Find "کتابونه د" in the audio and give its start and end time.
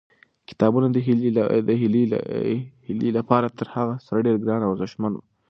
0.49-1.69